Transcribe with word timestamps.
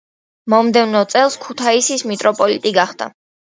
მომდევნო 0.53 1.01
წელს 1.11 1.37
ქუთაისის 1.45 2.07
მიტროპოლიტი 2.15 2.75
გახდა. 2.83 3.13